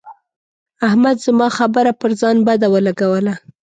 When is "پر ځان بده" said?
1.99-2.67